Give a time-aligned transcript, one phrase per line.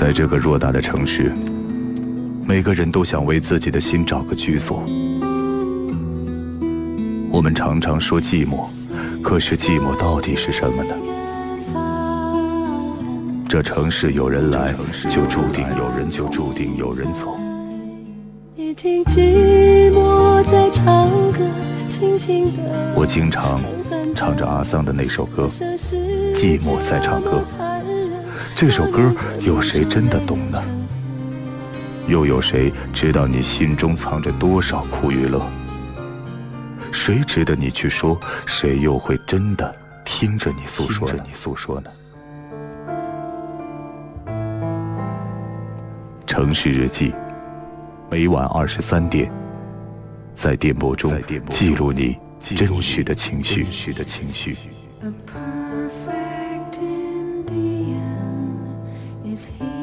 [0.00, 1.30] 在这个偌大的城市，
[2.46, 4.82] 每个人都想为自己的心找个居所。
[7.30, 8.66] 我们常常说寂寞，
[9.20, 10.94] 可是寂寞到底是什么呢？
[13.46, 14.72] 这城市有人来，
[15.10, 17.36] 就注定有人就注定有人走。
[18.56, 21.40] 你听寂寞在唱歌，
[21.90, 22.62] 轻轻的。
[22.96, 23.60] 我经常
[24.14, 25.46] 唱着阿桑的那首歌，
[26.34, 27.44] 《寂寞在唱歌》。
[28.60, 29.10] 这首歌
[29.40, 30.62] 有谁真的懂呢？
[32.06, 35.42] 又有谁知道你心中藏着多少苦与乐？
[36.92, 38.20] 谁值得你去说？
[38.44, 41.08] 谁又会真的听着你诉说？
[41.10, 41.90] 着你诉说呢？
[46.26, 47.14] 城市日记，
[48.10, 49.32] 每晚二十三点，
[50.34, 51.10] 在电波中
[51.48, 53.66] 记录你真实的情绪。
[59.32, 59.79] is here.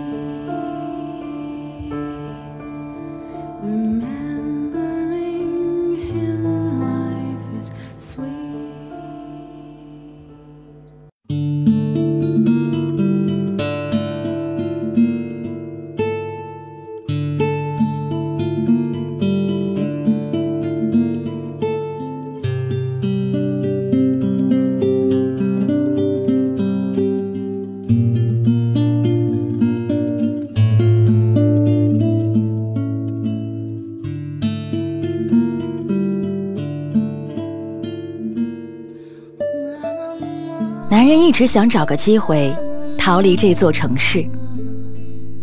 [41.28, 42.56] 一直想找个机会
[42.98, 44.26] 逃离这座城市，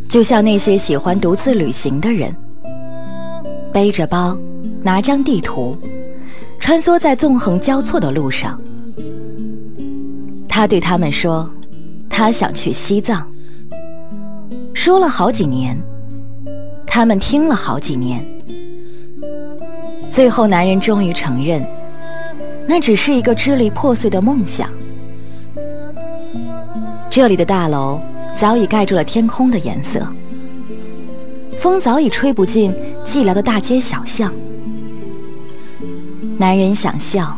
[0.09, 2.35] 就像那些喜欢独自旅行的人，
[3.71, 4.35] 背着包，
[4.83, 5.77] 拿张地图，
[6.59, 8.59] 穿梭在纵横交错的路上。
[10.49, 11.51] 他对他们说
[12.09, 13.31] ：“他想去西藏。”
[14.73, 15.79] 说了好几年，
[16.87, 18.25] 他们听了好几年，
[20.11, 21.63] 最后男人终于承认，
[22.67, 24.67] 那只是一个支离破碎的梦想。
[27.15, 28.01] 这里的大楼
[28.37, 30.05] 早已盖住了天空的颜色，
[31.61, 34.35] 风早已吹不进寂寥的大街小巷。
[36.37, 37.37] 男人想笑，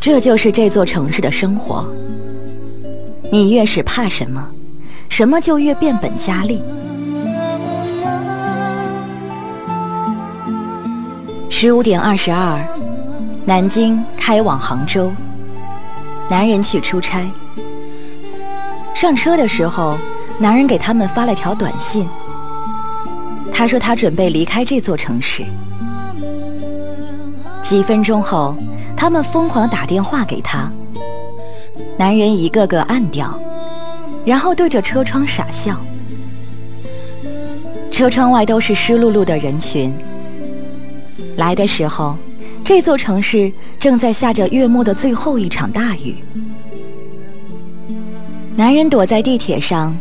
[0.00, 1.86] 这就是这座城市的生活。
[3.30, 4.48] 你越是怕什么，
[5.10, 6.62] 什么就越变本加厉。
[11.50, 12.58] 十五点二十二，
[13.44, 15.12] 南京开往杭州，
[16.30, 17.30] 男人去出差。
[18.94, 19.98] 上车的时候，
[20.38, 22.08] 男人给他们发了条短信。
[23.52, 25.44] 他说他准备离开这座城市。
[27.60, 28.56] 几分钟后，
[28.96, 30.70] 他们疯狂打电话给他。
[31.98, 33.38] 男人一个个按掉，
[34.24, 35.76] 然后对着车窗傻笑。
[37.90, 39.92] 车窗外都是湿漉漉的人群。
[41.36, 42.16] 来的时候，
[42.64, 46.22] 这座城市正在下着月末的最后一场大雨。
[48.56, 49.98] 男人躲在地铁上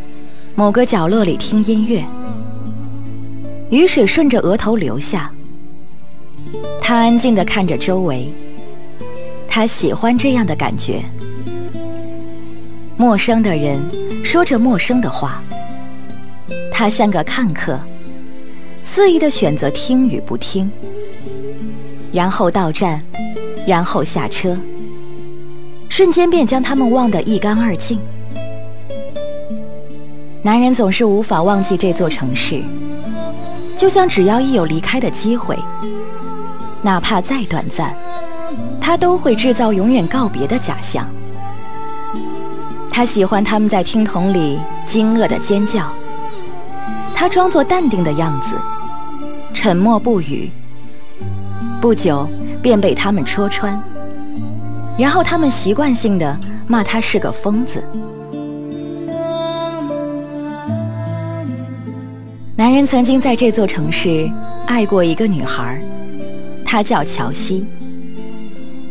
[0.54, 2.06] 某个角落里听音乐，
[3.72, 5.32] 雨水顺着额头流下。
[6.80, 8.32] 他安静地看着周围，
[9.48, 11.04] 他喜欢这样的感觉。
[12.96, 13.82] 陌生的人
[14.24, 15.42] 说着陌生的话，
[16.72, 17.80] 他像个看客，
[18.84, 20.72] 肆意地选择听与不听，
[22.12, 23.04] 然后到站，
[23.66, 24.56] 然后下车，
[25.90, 28.00] 瞬间便将他们忘得一干二净。
[30.46, 32.62] 男人总是无法忘记这座城市，
[33.78, 35.58] 就像只要一有离开的机会，
[36.82, 37.96] 哪怕再短暂，
[38.82, 41.08] 他都会制造永远告别的假象。
[42.92, 45.88] 他喜欢他们在听筒里惊愕的尖叫，
[47.16, 48.58] 他装作淡定的样子，
[49.54, 50.52] 沉默不语。
[51.80, 52.28] 不久
[52.62, 53.82] 便被他们戳穿，
[54.98, 56.38] 然后他们习惯性的
[56.68, 57.82] 骂他是个疯子。
[62.64, 64.32] 男人曾经在这座城市
[64.68, 65.82] 爱过一个女孩，
[66.64, 67.66] 她叫乔西，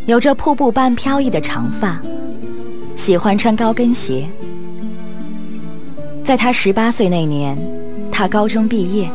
[0.04, 1.98] 有着瀑布般飘逸的长发，
[2.96, 4.28] 喜欢穿高跟鞋。
[6.22, 7.56] 在他十八岁那年，
[8.10, 9.10] 他高中毕业，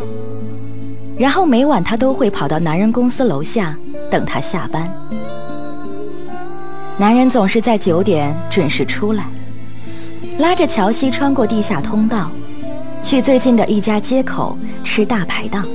[1.20, 3.78] 然后每晚他都会跑到男人公司楼下
[4.10, 4.92] 等他下班。
[6.98, 9.28] 男人总是在九点准时出来，
[10.40, 12.32] 拉着乔西穿过地下通道。
[13.08, 15.66] 去最近的一家街口吃大排档，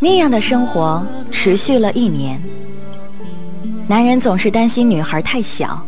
[0.00, 2.42] 那样的生活持续了一年。
[3.86, 5.80] 男人总是担心女孩太小，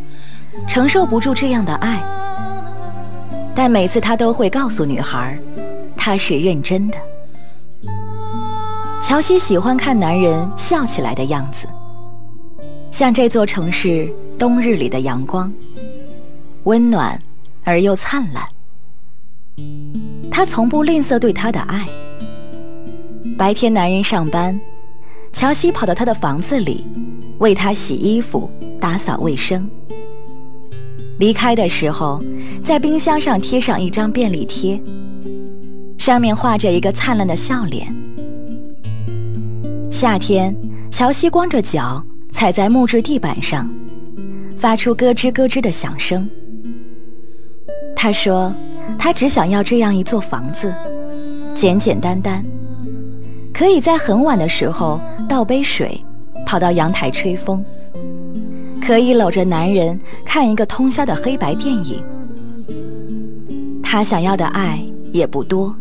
[0.69, 2.01] 承受不住这样的爱，
[3.53, 5.37] 但每次他都会告诉女孩，
[5.97, 6.97] 他是认真的。
[9.03, 11.67] 乔西喜欢看男人笑起来的样子，
[12.93, 14.09] 像这座城市
[14.39, 15.53] 冬日里的阳光，
[16.63, 17.21] 温暖
[17.65, 18.45] 而又灿烂。
[20.31, 21.87] 他从不吝啬对她的爱。
[23.37, 24.59] 白天男人上班，
[25.33, 26.87] 乔西跑到他的房子里，
[27.39, 29.69] 为他洗衣服、打扫卫生。
[31.19, 32.23] 离开的时候，
[32.65, 34.81] 在冰箱上贴上一张便利贴，
[35.99, 37.95] 上面画着一个灿烂的笑脸。
[39.91, 40.55] 夏天，
[40.91, 42.03] 乔西光着脚
[42.33, 43.71] 踩在木质地板上，
[44.56, 46.29] 发出咯吱咯吱的响声。
[47.95, 48.55] 他说
[48.99, 50.73] ：“他只想要这样一座房子，
[51.55, 52.45] 简简单单，
[53.53, 56.03] 可以在很晚的时候倒杯水，
[56.47, 57.65] 跑到阳台吹风，
[58.85, 62.03] 可以搂着男人看一个通宵的黑白电影。
[63.83, 64.81] 他想要的爱
[65.13, 65.75] 也不多，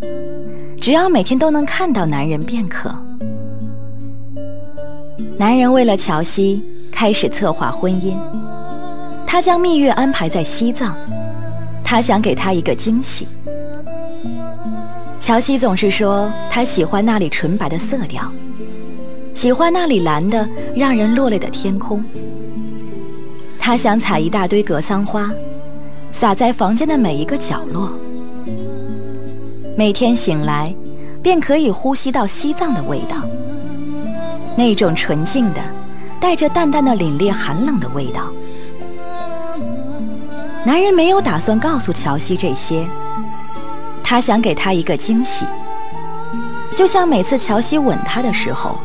[0.82, 2.94] 只要每天都能看到男人便可。”
[5.38, 6.62] 男人为了乔西
[6.92, 8.18] 开始策划婚姻，
[9.26, 10.96] 他将蜜月安排在西藏，
[11.89, 13.27] 他想给她一个惊喜。
[15.19, 18.31] 乔西总是说他喜欢那里纯白的色调，
[19.33, 22.06] 喜欢那里蓝的让人落泪的天空。
[23.57, 25.31] 他想采一大堆格桑花，
[26.12, 27.91] 撒在房间的每一个角落，
[29.75, 30.71] 每天醒来
[31.24, 33.15] 便可以呼吸到西藏的味道。
[34.56, 35.62] 那种纯净的、
[36.21, 38.31] 带着淡淡的凛冽寒冷的味道。
[40.66, 42.88] 男人没有打算告诉乔西这些，
[44.04, 45.46] 他想给她一个惊喜。
[46.76, 48.78] 就像每次乔西吻他的时候，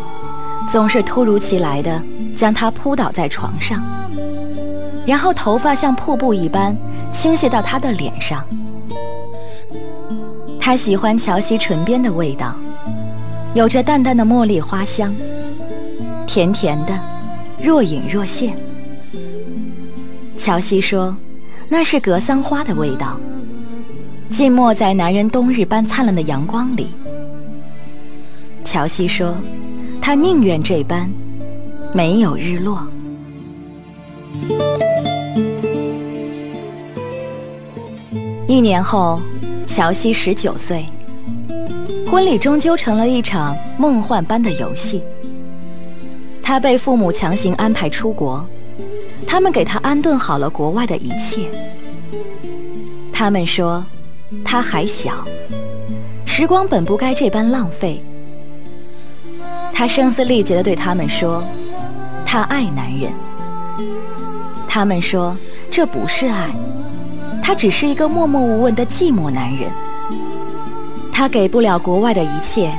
[0.69, 2.01] 总是突如其来的
[2.37, 3.83] 将他扑倒在床上，
[5.07, 6.77] 然后头发像瀑布一般
[7.13, 8.45] 倾泻到他的脸上。
[10.61, 12.55] 他喜欢乔西唇边的味道，
[13.53, 15.15] 有着淡淡的茉莉花香。
[16.27, 16.99] 甜甜的，
[17.63, 18.57] 若隐若现。
[20.37, 21.17] 乔西说
[21.77, 23.19] ：“那是格桑花的味道，
[24.31, 26.87] 浸没在男人冬日般灿烂的阳光里。”
[28.65, 29.35] 乔西说
[30.01, 31.11] ：“他宁愿这般，
[31.93, 32.81] 没有日落。”
[38.47, 39.21] 一年后，
[39.67, 40.87] 乔西十九岁，
[42.07, 45.03] 婚礼终究成了一场梦幻般的游戏。
[46.41, 48.47] 他被父母强行安排出国，
[49.27, 51.49] 他们给他安顿好了国外的一切。
[53.13, 53.85] 他们说，
[54.45, 55.25] 他还小，
[56.25, 58.05] 时光本不该这般浪费。
[59.73, 61.43] 他声嘶力竭地对他们说，
[62.25, 63.13] 他爱男人。
[64.69, 65.37] 他们说，
[65.71, 66.51] 这不是爱，
[67.43, 69.71] 他只是一个默默无闻的寂寞男人。
[71.13, 72.73] 他给不了国外的一切，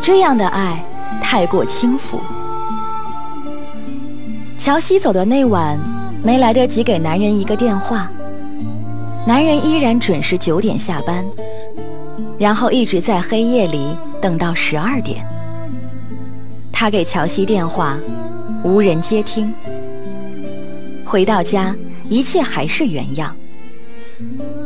[0.00, 0.84] 这样的爱
[1.20, 2.20] 太过轻浮。
[4.62, 5.76] 乔西走的那晚，
[6.22, 8.08] 没来得及给男人一个电话。
[9.26, 11.26] 男人依然准时九点下班，
[12.38, 13.88] 然后一直在黑夜里
[14.20, 15.26] 等到十二点。
[16.70, 17.98] 他给乔西电话，
[18.62, 19.52] 无人接听。
[21.04, 21.74] 回到家，
[22.08, 23.34] 一切还是原样。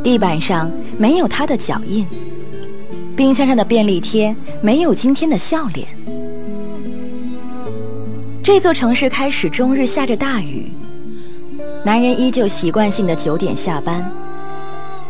[0.03, 2.05] 地板上没有他的脚印，
[3.15, 5.87] 冰箱上的便利贴没有今天的笑脸。
[8.47, 10.71] 这座城市开始终日下着大雨，
[11.83, 14.09] 男人依旧习惯性的九点下班，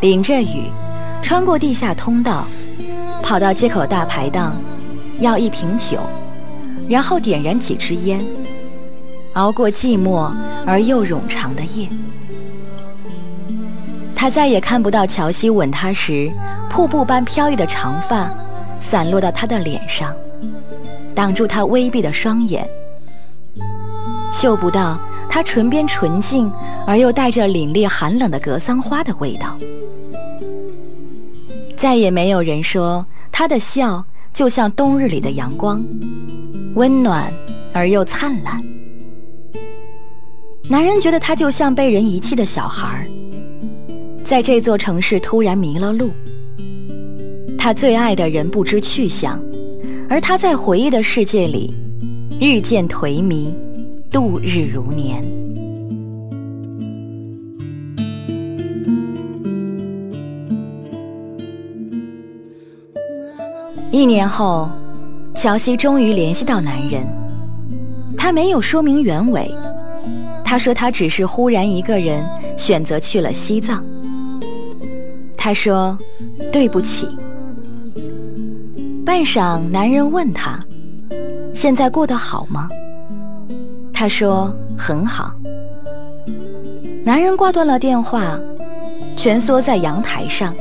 [0.00, 0.64] 淋着雨，
[1.22, 2.48] 穿过地下通道，
[3.22, 4.56] 跑到街口大排档，
[5.20, 6.00] 要一瓶酒，
[6.88, 8.26] 然后点燃几支烟，
[9.34, 10.32] 熬过寂寞
[10.66, 11.88] 而又冗长的夜。
[14.16, 16.28] 他再也看不到乔西吻他时，
[16.68, 18.28] 瀑布般飘逸的长发，
[18.80, 20.12] 散落到他的脸上，
[21.14, 22.68] 挡住他微闭的双眼。
[24.30, 26.50] 嗅不到他唇边纯净
[26.86, 29.58] 而又带着凛冽寒冷的格桑花的味道。
[31.76, 35.84] 再也没有人说他的笑就像冬日里的阳光，
[36.74, 37.32] 温暖
[37.72, 38.62] 而又灿烂。
[40.68, 43.08] 男人觉得他就像被人遗弃的小孩，
[44.24, 46.10] 在这座城市突然迷了路。
[47.56, 49.42] 他最爱的人不知去向，
[50.08, 51.74] 而他在回忆的世界里
[52.40, 53.52] 日渐颓靡。
[54.10, 55.22] 度日如年。
[63.90, 64.68] 一年后，
[65.34, 67.06] 乔西终于联系到男人。
[68.16, 69.54] 他没有说明原委，
[70.44, 72.24] 他说他只是忽然一个人
[72.56, 73.84] 选择去了西藏。
[75.36, 75.96] 他说
[76.52, 77.06] ：“对不起。”
[79.04, 80.64] 半晌，男人问他
[81.54, 82.68] ：“现在过得好吗？”
[83.98, 85.34] 他说：“很好。”
[87.04, 88.38] 男人挂断了电话，
[89.16, 90.54] 蜷缩在阳台上，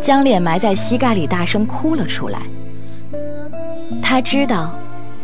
[0.00, 2.40] 将脸埋在膝盖里，大声哭了出来。
[4.02, 4.74] 他知道，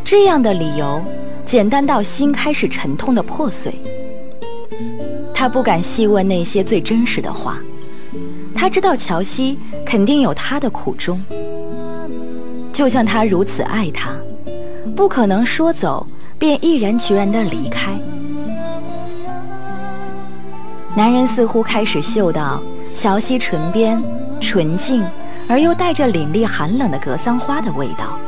[0.05, 1.03] 这样的理由
[1.43, 3.81] 简单到心开始沉痛的破碎。
[5.33, 7.57] 他不敢细问那些最真实的话。
[8.55, 11.25] 他知道乔西肯定有他的苦衷，
[12.75, 14.11] 就像他如此爱他，
[14.95, 16.07] 不可能说走
[16.43, 17.93] 便毅然决然的离开。
[20.97, 22.61] 男人似乎开始嗅到
[22.93, 24.03] 乔西唇边
[24.41, 25.07] 纯净
[25.49, 28.19] 而又带着凛冽寒冷的格桑花的味道，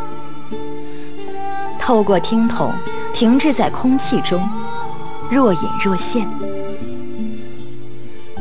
[1.77, 2.71] 透过听筒
[3.13, 4.49] 停滞在空气中，
[5.29, 6.25] 若隐若现。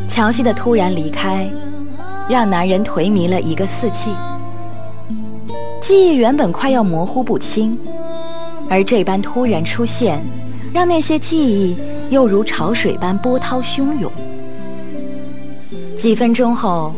[0.07, 1.49] 乔西的突然离开，
[2.29, 4.11] 让男人颓靡了一个四季，
[5.81, 7.75] 记忆原本快要模糊不清，
[8.73, 10.19] 而这般突然出现，
[10.73, 11.77] 让那些记忆。
[12.09, 14.11] 又如潮水般波涛汹涌。
[15.95, 16.93] 几分钟后，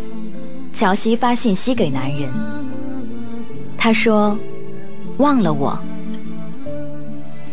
[0.73, 2.29] 乔西发信息给男人，
[3.77, 4.37] 他说
[5.17, 5.77] ：“忘了我。”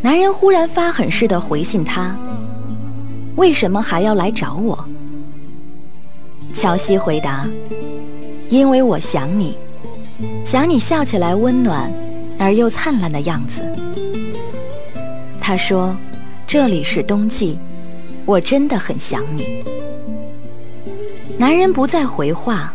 [0.00, 2.16] 男人忽然发狠似的回信他
[3.36, 4.84] ：“为什么还要来找我？”
[6.54, 7.44] 乔西回答
[8.48, 9.58] ：“因为我想你，
[10.44, 11.92] 想你笑起来温暖
[12.38, 13.64] 而又灿烂的样子。”
[15.42, 15.94] 他说。
[16.44, 17.58] 这里是冬季，
[18.26, 19.64] 我真的很想你。
[21.38, 22.74] 男人不再回话。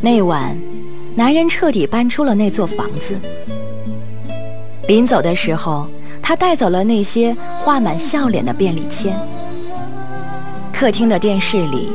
[0.00, 0.58] 那晚，
[1.14, 3.16] 男人彻底搬出了那座房子。
[4.88, 5.86] 临走的时候，
[6.20, 9.16] 他带走了那些画满笑脸的便利签。
[10.72, 11.92] 客厅的电视里，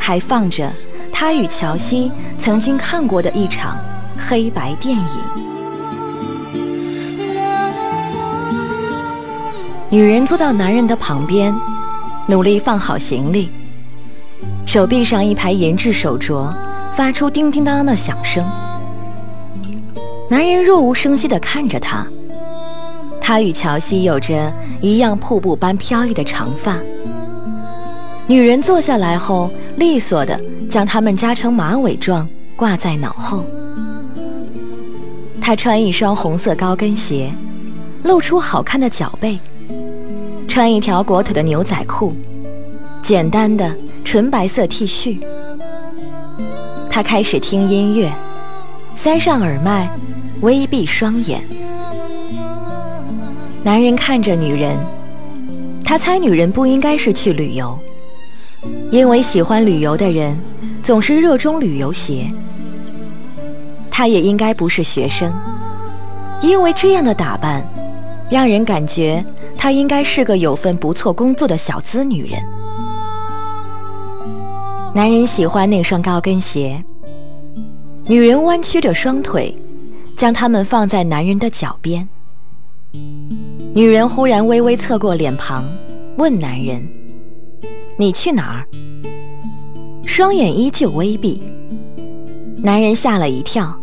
[0.00, 0.72] 还放着
[1.12, 3.78] 他与乔西曾经看过的一场
[4.18, 5.59] 黑白电影。
[9.92, 11.52] 女人坐到男人的旁边，
[12.28, 13.50] 努力放好行李。
[14.64, 16.54] 手臂上一排银质手镯
[16.94, 18.48] 发出叮叮当当的响声。
[20.28, 22.06] 男人若无声息地看着她。
[23.20, 26.76] 她与乔西有着一样瀑布般飘逸的长发。
[28.28, 33.44] 女人坐下来后，利索地将它们扎成马尾状挂在脑后。
[35.40, 37.34] 她穿一双红色高跟鞋，
[38.04, 39.36] 露出好看的脚背。
[40.50, 42.12] 穿一条裹腿的牛仔裤，
[43.00, 43.72] 简单的
[44.04, 45.16] 纯白色 T 恤。
[46.90, 48.12] 他开始听音乐，
[48.96, 49.88] 塞上耳麦，
[50.40, 51.40] 微闭双眼。
[53.62, 54.76] 男人看着女人，
[55.84, 57.78] 他猜女人不应该是去旅游，
[58.90, 60.36] 因为喜欢旅游的人
[60.82, 62.28] 总是热衷旅游鞋。
[63.88, 65.32] 她也应该不是学生，
[66.42, 67.64] 因为这样的打扮，
[68.28, 69.24] 让人感觉。
[69.62, 72.42] 她应该是个有份不错工作的小资女人。
[74.94, 76.82] 男人喜欢那双高跟鞋。
[78.06, 79.54] 女人弯曲着双腿，
[80.16, 82.08] 将它们放在男人的脚边。
[83.74, 85.70] 女人忽然微微侧过脸庞，
[86.16, 86.82] 问男人
[87.98, 88.64] ：“你去哪儿？”
[90.08, 91.42] 双眼依旧微闭。
[92.56, 93.78] 男人吓了一跳，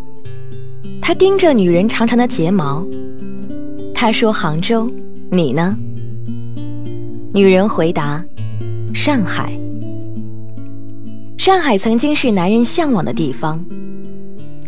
[1.00, 2.84] 他盯着女人长长的睫毛。
[3.94, 4.92] 他说：“杭州。”
[5.30, 5.78] 你呢？
[7.34, 8.24] 女人回答
[8.96, 9.52] ：“上海。
[11.38, 13.64] 上海曾经是男人向往的地方，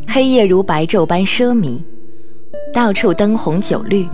[0.05, 1.81] 黑夜如白昼般奢靡，
[2.73, 4.05] 到处灯红酒绿，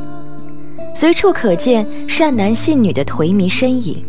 [0.93, 4.03] 随处可见善男信女的颓靡身影。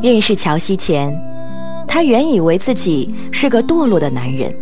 [0.00, 1.12] 认识乔西前，
[1.88, 4.54] 他原以为自己是个堕落的男人。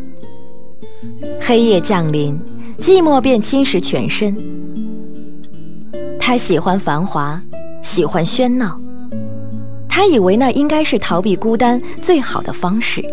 [1.38, 2.40] 黑夜降临，
[2.78, 4.34] 寂寞便侵蚀全身。”
[6.26, 7.38] 他喜欢繁华，
[7.82, 8.80] 喜欢喧闹。
[9.86, 13.04] 他以为那应该是逃避孤单最好的方式。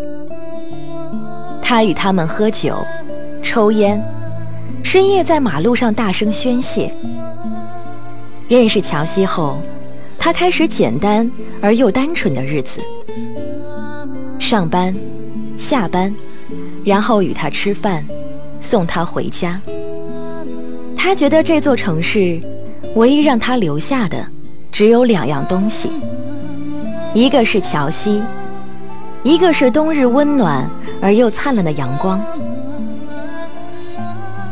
[1.60, 2.74] 他与他们喝酒、
[3.42, 4.02] 抽烟，
[4.82, 6.90] 深夜在马路上大声宣泄。
[8.48, 9.58] 认识乔西后，
[10.18, 12.80] 他开始简单而又单纯的日子：
[14.38, 14.96] 上班、
[15.58, 16.14] 下班，
[16.82, 18.02] 然后与他吃饭，
[18.58, 19.60] 送他回家。
[20.96, 22.40] 他觉得这座城市。
[22.94, 24.26] 唯一让他留下的，
[24.70, 25.90] 只有两样东西，
[27.14, 28.22] 一个是乔西，
[29.22, 30.68] 一个是冬日温暖
[31.00, 32.20] 而又灿烂的阳光。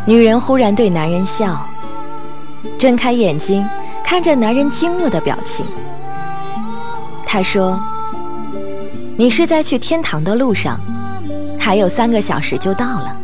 [0.07, 1.67] 女人忽然对男人笑，
[2.79, 3.65] 睁开眼睛
[4.03, 5.65] 看着男人惊愕的表情。
[7.27, 7.79] 她说
[9.17, 10.81] ：“你是在去天堂的路上，
[11.59, 13.17] 还有三个小时就到了。”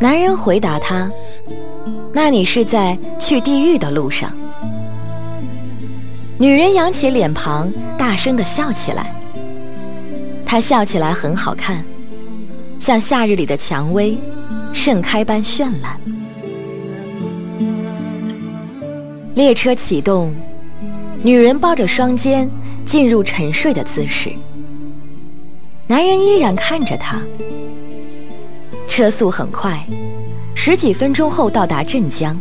[0.00, 1.08] 男人回答他
[2.14, 4.32] ：“那你是在去地狱的路上。”
[6.38, 9.14] 女人扬起脸庞，大声地笑起来。
[10.46, 11.84] 她笑起来很好看，
[12.78, 14.16] 像夏日里的蔷薇，
[14.72, 15.98] 盛开般绚烂。
[19.34, 20.32] 列车启动，
[21.22, 22.48] 女人抱着双肩
[22.84, 24.30] 进入沉睡的姿势，
[25.86, 27.20] 男人依然看着她。
[28.86, 29.84] 车速很快，
[30.66, 32.34] 十几分钟后到达镇江。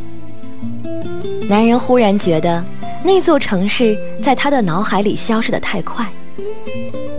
[1.49, 2.63] 男人忽然觉得
[3.03, 6.09] 那座城市在他的脑海里消失的太快，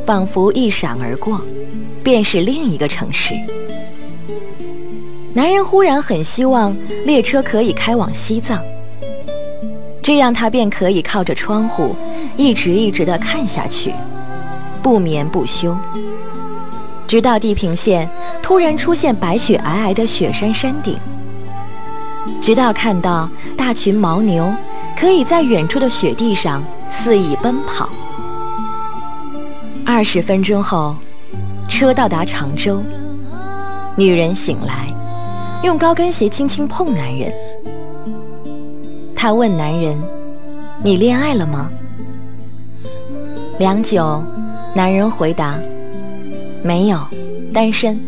[0.06, 1.38] 仿佛一闪而过，
[2.02, 3.34] 便是另一个城市。
[5.34, 8.64] 男人忽然很希望列车可以开往西藏，
[10.02, 11.94] 这样他便可以靠着窗户
[12.38, 13.92] 一直一直地看下去，
[14.82, 15.76] 不眠不休。
[17.06, 18.08] 直到地平线
[18.42, 20.98] 突然出现白雪皑皑的雪山山顶，
[22.40, 24.52] 直到看到大群牦牛
[24.98, 27.88] 可以在远处的雪地上肆意奔跑。
[29.84, 30.96] 二十分钟后，
[31.68, 32.82] 车到达常州。
[33.96, 34.88] 女人醒来，
[35.62, 37.32] 用高跟鞋轻轻碰男人。
[39.14, 39.96] 她问男人
[40.82, 41.70] ：“你恋爱了吗？”
[43.58, 44.22] 良久，
[44.74, 45.54] 男人回答。
[46.64, 46.98] 没有，
[47.52, 48.00] 单身。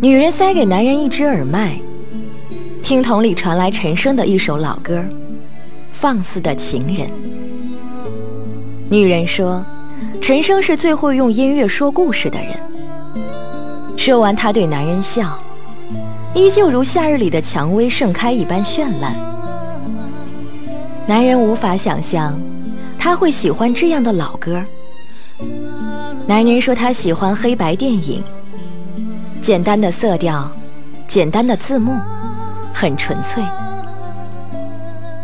[0.00, 1.80] 女人塞给男人一只耳麦，
[2.82, 4.98] 听筒里传来陈升的一首老歌，
[5.92, 7.06] 《放肆的情人》。
[8.88, 9.64] 女人说
[10.20, 12.48] ：“陈升是最会用音乐说故事的人。”
[13.96, 15.38] 说完，她对男人笑，
[16.34, 19.14] 依旧如夏日里的蔷薇盛开一般绚烂。
[21.06, 22.36] 男人无法想象，
[22.98, 24.60] 他会喜欢这样的老歌。
[26.30, 28.22] 男人说他喜欢黑白电影，
[29.40, 30.48] 简单的色调，
[31.08, 31.92] 简单的字幕，
[32.72, 33.42] 很纯粹。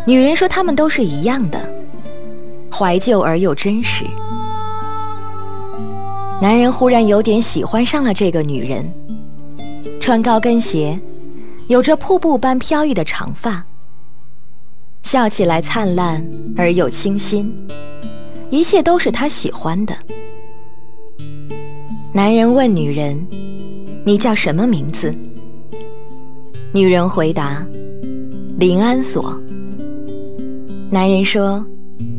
[0.04, 1.60] 女人说他们都是一样的，
[2.72, 4.04] 怀旧而又真实。
[6.42, 8.92] 男人忽然有点喜欢上了这个女人，
[10.00, 10.98] 穿高跟鞋，
[11.68, 13.64] 有着瀑布般飘逸的长发，
[15.04, 17.54] 笑起来灿烂而又清新，
[18.50, 19.96] 一切都是他喜欢的。
[22.16, 23.14] 男人问女人
[24.06, 25.14] ：“你叫什么名字？”
[26.72, 27.62] 女人回答
[28.58, 29.38] ：“林安所。”
[30.90, 31.62] 男人说：“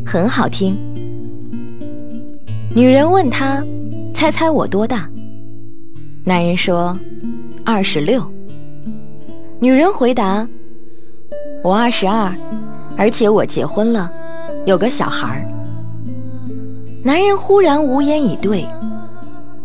[0.05, 0.77] 很好听。”
[2.75, 3.65] 女人问他
[4.13, 5.09] ：“猜猜我多大？”
[6.23, 6.95] 男人说
[7.65, 8.23] ：“二十六。”
[9.59, 10.47] 女人回答
[11.65, 12.31] ：“我二十二，
[12.95, 14.11] 而且我结婚了，
[14.67, 15.43] 有个小孩。”
[17.01, 18.63] 男人忽然无言以对。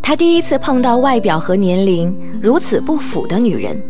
[0.02, 3.80] 他第一次碰到外表和年龄如此不符的女人。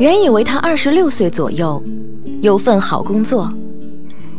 [0.00, 1.80] 原以为她二十六岁左右，
[2.40, 3.52] 有份好工作，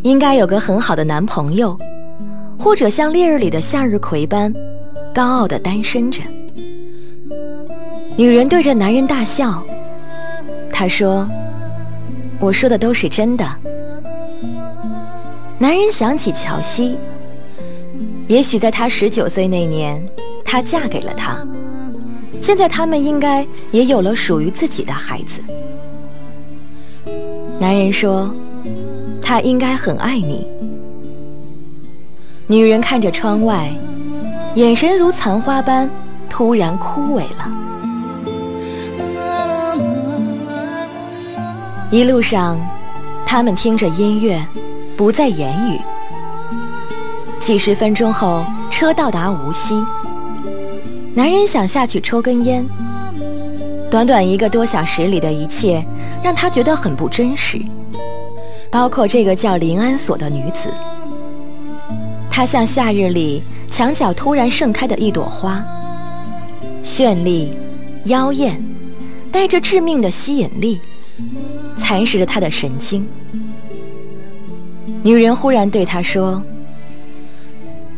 [0.01, 1.77] 应该有个很好的男朋友，
[2.57, 4.51] 或者像烈日里的向日葵般
[5.13, 6.21] 高傲的单身着。
[8.17, 9.63] 女人对着男人大笑，
[10.71, 11.29] 她说
[12.41, 13.45] ：“我说的都是真的。”
[15.59, 16.97] 男人想起乔西，
[18.27, 20.03] 也许在他十九岁那年。
[20.51, 21.37] 她嫁给了他，
[22.41, 25.41] 现在他们应该也有了属于自己的孩子。
[27.57, 28.29] 男人说
[29.23, 30.45] ：“他应该很爱你。”
[32.47, 33.71] 女人看着窗外，
[34.55, 35.89] 眼神如残花般
[36.29, 37.49] 突然枯萎了。
[41.89, 42.59] 一路上，
[43.25, 44.45] 他们听着音乐，
[44.97, 45.79] 不再言语。
[47.39, 49.81] 几十分钟后，车到达无锡。
[51.13, 52.65] 男人想下去抽根烟。
[53.89, 55.85] 短短一个多小时里的一切，
[56.23, 57.59] 让他觉得很不真实，
[58.69, 60.73] 包括这个叫林安所的女子。
[62.29, 65.61] 她像夏日里墙角突然盛开的一朵花，
[66.81, 67.53] 绚丽、
[68.05, 68.63] 妖艳，
[69.29, 70.79] 带着致命的吸引力，
[71.77, 73.05] 蚕食着他的神经。
[75.03, 76.41] 女人忽然对他说：“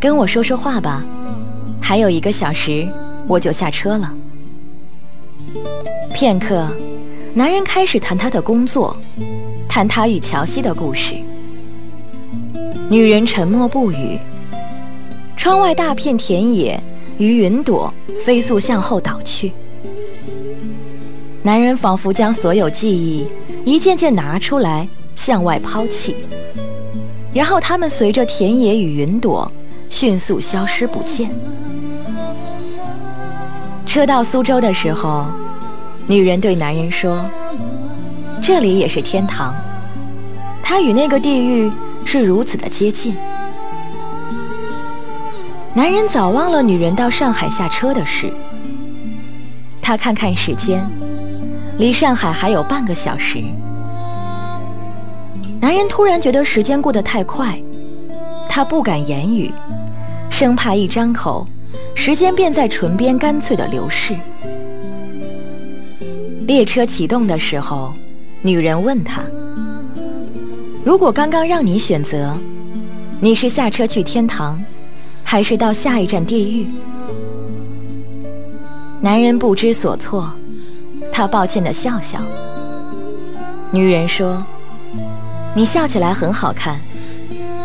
[0.01, 1.05] 跟我说说话吧，
[1.83, 2.87] 还有一个小时。”
[3.25, 4.13] 我就下车了。
[6.13, 6.67] 片刻，
[7.33, 8.97] 男人开始谈他的工作，
[9.65, 11.15] 谈他与乔西的故事。
[12.89, 14.19] 女人沉默不语。
[15.37, 16.77] 窗外大片田野
[17.17, 17.93] 与云朵
[18.25, 19.53] 飞速向后倒去。
[21.41, 23.25] 男人仿佛将所有记忆
[23.63, 26.13] 一件件拿出来向外抛弃。
[27.33, 29.49] 然后他们随着田野与云朵
[29.93, 31.29] 迅速消失不见。
[33.85, 35.27] 车到苏州的时候，
[36.07, 37.23] 女人对男人说
[38.41, 39.53] ：“这里也是天堂，
[40.63, 41.71] 它与那个地狱
[42.03, 43.15] 是如此的接近。”
[45.75, 48.33] 男人早忘了女人到上海下车的事。
[49.79, 50.89] 他看看时间，
[51.77, 53.43] 离上海还有半个小时。
[55.61, 57.61] 男人突然觉得时间过得太快，
[58.49, 59.51] 他不敢言语，
[60.33, 61.45] 生怕一张口，
[61.93, 64.15] 时间便在唇边干脆的流逝。
[66.47, 67.93] 列车启动的时候，
[68.41, 69.21] 女人问他
[70.83, 72.35] ：“如果刚刚让你选择，
[73.19, 74.59] 你是下车去天堂，
[75.23, 76.67] 还是到下一站地狱？”
[79.01, 80.33] 男人不知所措，
[81.11, 82.19] 他抱歉的笑笑。
[83.69, 84.43] 女人说。
[85.55, 86.81] 你笑起来很好看，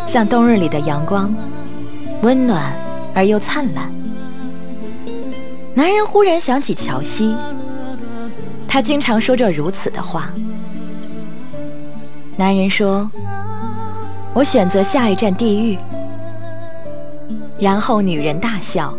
[0.05, 1.33] 像冬日里的阳光，
[2.21, 2.73] 温暖
[3.13, 3.91] 而又灿烂。
[5.73, 7.35] 男人忽然想起乔西，
[8.67, 10.29] 他经常说着如此的话。
[12.35, 13.09] 男人说
[14.33, 15.77] ：“我选择下一站地狱。”
[17.59, 18.97] 然后女人大笑，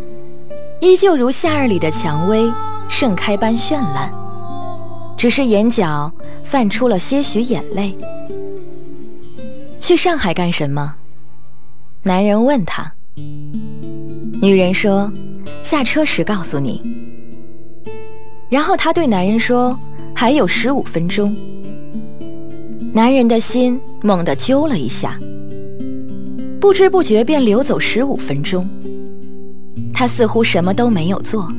[0.80, 2.50] 依旧如夏日里的蔷薇
[2.88, 4.12] 盛开般绚烂，
[5.16, 6.12] 只是眼角
[6.44, 7.96] 泛出了些许眼泪。
[9.78, 10.94] 去上海干什么？
[12.02, 12.92] 男人问他。
[14.40, 15.12] 女人说
[15.62, 16.83] ：“下车时告诉你。”
[18.48, 19.78] 然后他对男人说
[20.14, 21.37] ：“还有十五分钟。”
[22.92, 25.18] 男人的心猛地揪了一下，
[26.61, 28.68] 不知不觉便流走十五分钟。
[29.92, 31.52] 他似乎什么都没有做。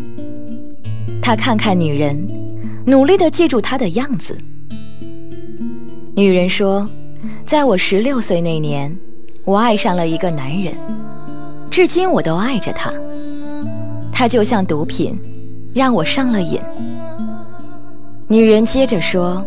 [1.21, 2.27] 他看看女人，
[2.85, 4.37] 努力地记住她的样子。
[6.15, 6.87] 女人说。
[7.45, 8.97] 在我十六岁那年，
[9.45, 10.73] 我爱上了一个男人，
[11.71, 12.93] 至今我都爱着他。
[14.11, 15.17] 他就像毒品，
[15.73, 16.59] 让我上了瘾。
[18.27, 19.43] 女人接着说：“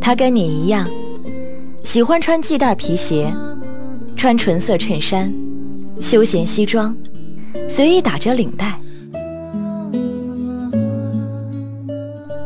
[0.00, 0.88] 他跟你一样，
[1.82, 3.34] 喜欢穿系带皮鞋，
[4.16, 5.34] 穿纯色衬衫，
[6.00, 6.96] 休闲西装，
[7.68, 8.78] 随意打着领带。”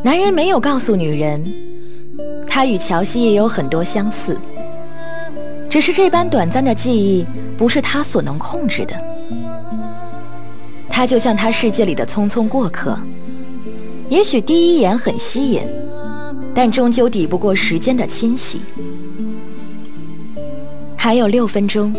[0.02, 1.44] 男人没有告诉女人，
[2.48, 4.38] 他与乔西也有很多相似。
[5.76, 8.98] 只是这般短暂的记忆不是他所能控制的，
[10.88, 12.98] 他就像他世界里的匆匆过客，
[14.08, 15.60] 也许第一眼很吸引，
[16.54, 18.62] 但终究抵不过时间的侵袭。
[20.96, 21.94] 还有六分钟，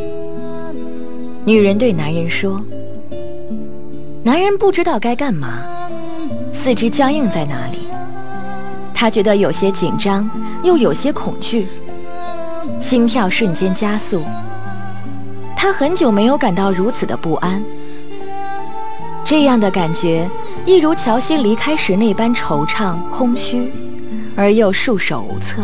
[1.46, 2.60] 女人对男人说。
[4.24, 5.60] 男人不知道该干嘛，
[6.52, 7.78] 四肢僵硬在哪里，
[8.92, 10.28] 他觉得有些紧张，
[10.64, 11.68] 又有些恐惧。
[12.80, 14.24] 心跳瞬间加速，
[15.56, 17.64] 他很久没有感到如此的不安。
[19.26, 20.30] 这样的感觉，
[20.66, 23.72] 一如乔西离开时那般惆怅、空虚，
[24.36, 25.62] 而又束手无策。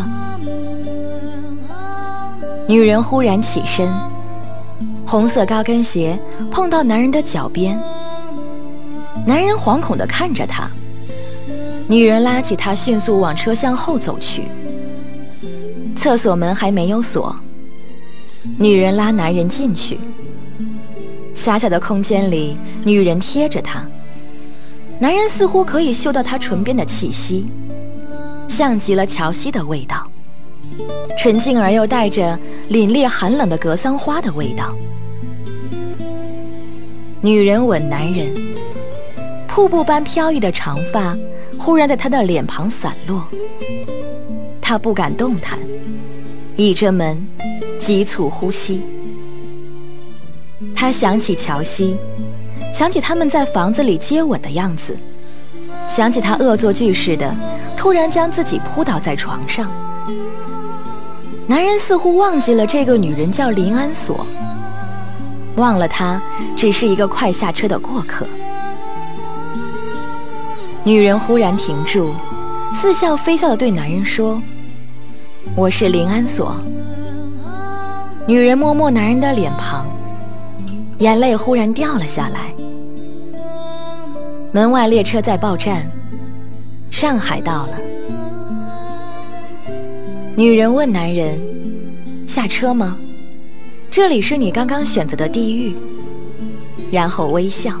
[2.66, 3.90] 女人忽然起身，
[5.06, 6.18] 红色高跟鞋
[6.50, 7.78] 碰到男人的脚边，
[9.26, 10.68] 男人惶恐地看着她。
[11.86, 14.48] 女人拉起他，迅速往车厢后走去。
[16.04, 17.34] 厕所门还没有锁，
[18.58, 19.98] 女人拉男人进去。
[21.34, 23.82] 狭小的空间里，女人贴着他，
[24.98, 27.46] 男人似乎可以嗅到她唇边的气息，
[28.48, 30.06] 像极了乔西的味道，
[31.18, 32.38] 纯净而又带着
[32.68, 34.76] 凛冽寒冷的格桑花的味道。
[37.22, 38.30] 女人吻男人，
[39.48, 41.16] 瀑布般飘逸的长发
[41.58, 43.26] 忽然在他的脸庞散落，
[44.60, 45.58] 他不敢动弹。
[46.56, 47.26] 倚着门，
[47.80, 48.80] 急促呼吸。
[50.74, 51.96] 他想起乔西，
[52.72, 54.96] 想起他们在房子里接吻的样子，
[55.88, 57.34] 想起他恶作剧似的
[57.76, 59.68] 突然将自己扑倒在床上。
[61.48, 64.24] 男人似乎忘记了这个女人叫林安索，
[65.56, 66.22] 忘了她
[66.56, 68.24] 只是一个快下车的过客。
[70.84, 72.14] 女人忽然停住，
[72.72, 74.40] 似笑非笑地对男人说。
[75.56, 76.56] 我是林安索。
[78.26, 79.86] 女人摸摸男人的脸庞，
[80.98, 82.52] 眼泪忽然掉了下来。
[84.50, 85.88] 门外列车在报站，
[86.90, 87.78] 上海到了。
[90.34, 91.38] 女人问男人
[92.26, 92.96] ：“下车吗？
[93.90, 95.76] 这里是你刚刚选择的地狱。”
[96.90, 97.74] 然后微笑。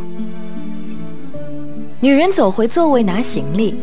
[2.00, 3.74] 女人走回座位拿行李，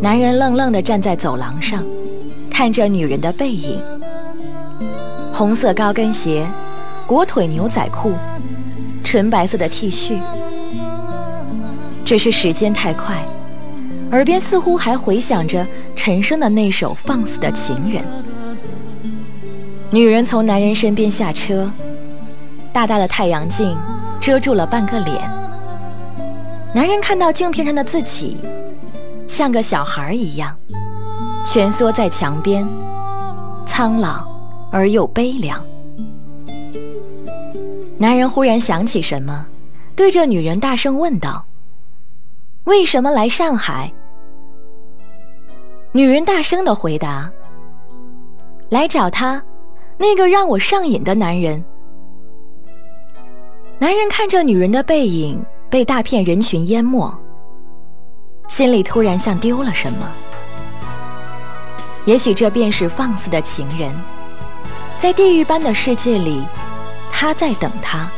[0.00, 1.82] 男人愣愣地站在走廊上。
[2.52, 3.80] 看着女人的背影，
[5.32, 6.46] 红色高跟鞋，
[7.06, 8.12] 裹腿牛仔裤，
[9.02, 10.18] 纯白色的 T 恤。
[12.04, 13.16] 只是时间太快，
[14.10, 18.04] 耳边似乎还回响着陈升的那首放肆的情人。
[19.90, 21.70] 女人从男人身边下车，
[22.70, 23.74] 大大的太阳镜
[24.20, 25.18] 遮住了半个脸。
[26.74, 28.36] 男人看到镜片上的自己，
[29.26, 30.54] 像个小孩一样，
[31.44, 32.66] 蜷缩在墙边，
[33.66, 34.26] 苍老
[34.70, 35.62] 而又悲凉。
[37.98, 39.46] 男人忽然想起什么，
[39.94, 41.44] 对着女人大声问道。
[42.64, 43.92] 为什么来上海？
[45.90, 47.30] 女人大声的回答
[48.70, 49.42] ：“来找他，
[49.98, 51.62] 那个让我上瘾的男人。”
[53.78, 57.12] 男人看着女人的背影被大片人群淹没，
[58.48, 60.08] 心里突然像丢了什么。
[62.04, 63.92] 也许这便是放肆的情人，
[64.98, 66.42] 在地狱般的世界里，
[67.12, 68.08] 他在等他，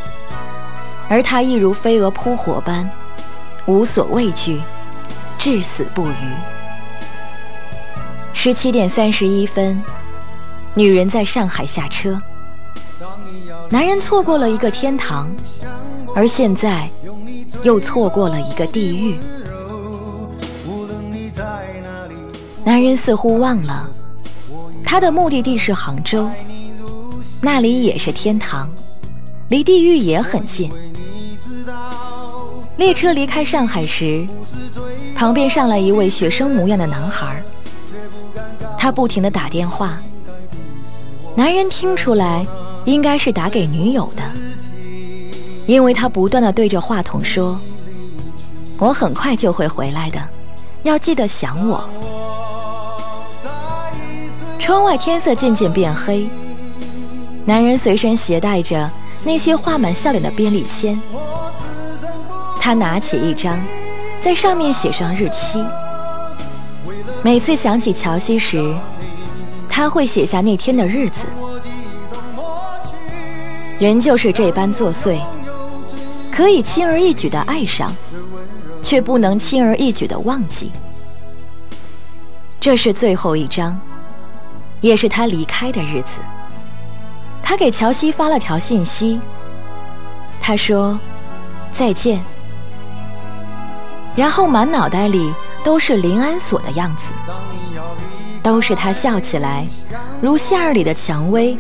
[1.09, 2.89] 而他亦如飞蛾扑火般。
[3.67, 4.61] 无所畏惧，
[5.39, 6.15] 至死不渝。
[8.35, 9.83] 十七点三十一分，
[10.75, 12.21] 女人在上海下车。
[13.71, 15.35] 男人错过了一个天堂，
[16.15, 16.91] 而现在
[17.63, 19.19] 又错过了一个地狱。
[22.65, 23.89] 男人似乎忘了，
[24.85, 26.29] 他的目的地是杭州，
[27.43, 28.71] 那里也是天堂，
[29.49, 30.73] 离地狱也很近。
[32.77, 34.27] 列车离开上海时，
[35.15, 37.43] 旁边上来一位学生模样的男孩，
[38.79, 39.99] 他不停地打电话。
[41.37, 42.47] 男人听出来，
[42.85, 44.23] 应该是打给女友的，
[45.67, 47.61] 因为他不断地对着话筒说
[48.79, 50.21] ：“我很快就会回来的，
[50.83, 51.89] 要记得想我。”
[54.65, 56.27] 窗外天色渐渐变黑，
[57.45, 58.91] 男人随身携带着
[59.23, 60.99] 那些画满笑脸的便利签。
[62.59, 63.63] 他拿起一张，
[64.23, 65.63] 在上面写上日期。
[67.23, 68.75] 每次想起乔西时，
[69.69, 71.27] 他会写下那天的日子。
[73.79, 75.21] 人就是这般作祟，
[76.33, 77.95] 可以轻而易举地爱上，
[78.83, 80.73] 却不能轻而易举地忘记。
[82.59, 83.79] 这是最后一张，
[84.85, 86.19] 也是他离开的日子。
[87.43, 89.19] 他给乔西发了条信息，
[90.43, 91.01] 他说
[91.73, 92.23] ：“再见。”
[94.15, 95.33] 然后满脑袋里
[95.65, 97.13] 都是林安所的样子，
[98.43, 99.67] 都是他笑起来
[100.21, 101.57] 如夏日里的蔷薇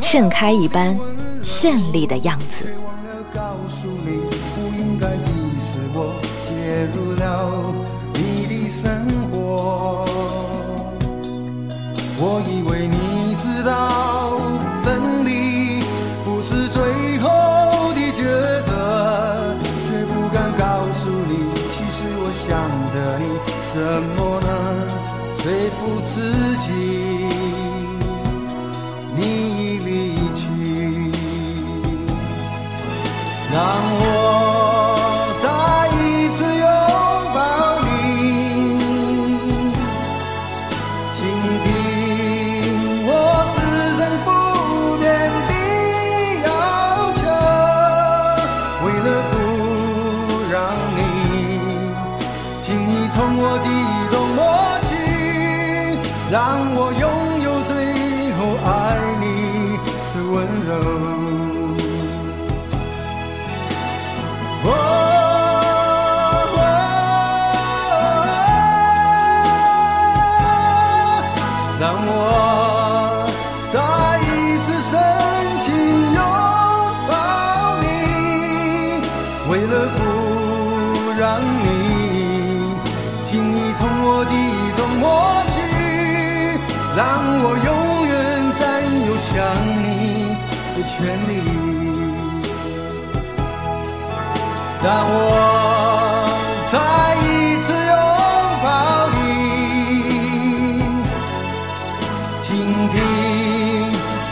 [0.00, 0.96] 盛开一般
[1.42, 2.72] 绚丽的样子。
[54.04, 54.44] 一种默
[54.82, 55.98] 契
[56.30, 57.23] 让我拥
[90.96, 91.30] 权利
[94.80, 95.12] 让我
[96.70, 96.74] 再
[97.16, 97.26] 一
[97.62, 97.94] 次拥
[98.62, 98.66] 抱
[99.10, 99.18] 你
[102.42, 102.48] 倾
[102.90, 102.94] 听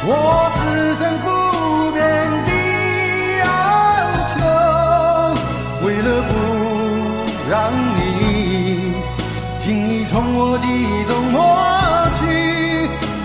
[0.07, 0.11] 我
[0.55, 0.61] 此
[0.95, 1.27] 生不
[1.91, 2.01] 变
[2.47, 2.51] 的
[3.41, 3.45] 要
[4.29, 4.33] 求
[5.85, 6.31] 为了不
[7.51, 7.53] 让
[7.97, 7.99] 你
[9.59, 11.37] 轻易从我记忆中抹
[12.21, 12.21] 去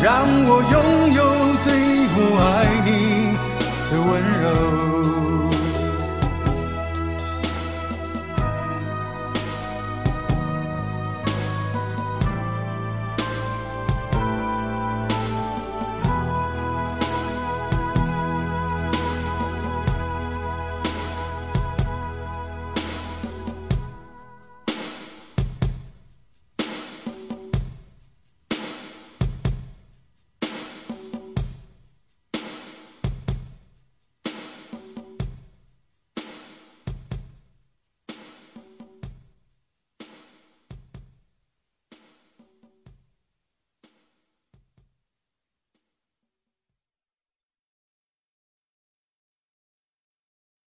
[0.02, 1.27] 让我拥有